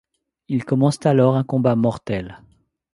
Ils 0.47 0.65
commencent 0.65 1.05
alors 1.05 1.35
un 1.35 1.43
combat 1.43 1.75
mortel. 1.75 2.41